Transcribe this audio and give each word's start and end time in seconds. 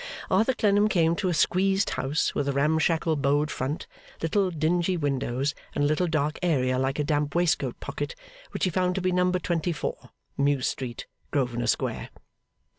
Arthur 0.31 0.55
Clennam 0.55 0.87
came 0.87 1.15
to 1.17 1.29
a 1.29 1.33
squeezed 1.35 1.91
house, 1.91 2.33
with 2.33 2.47
a 2.47 2.51
ramshackle 2.51 3.17
bowed 3.17 3.51
front, 3.51 3.85
little 4.19 4.49
dingy 4.49 4.97
windows, 4.97 5.53
and 5.75 5.83
a 5.83 5.87
little 5.87 6.07
dark 6.07 6.39
area 6.41 6.79
like 6.79 6.97
a 6.97 7.03
damp 7.03 7.35
waistcoat 7.35 7.79
pocket, 7.79 8.15
which 8.49 8.63
he 8.63 8.71
found 8.71 8.95
to 8.95 9.01
be 9.01 9.11
number 9.11 9.37
twenty 9.37 9.71
four, 9.71 10.09
Mews 10.39 10.65
Street, 10.65 11.05
Grosvenor 11.29 11.67
Square. 11.67 12.09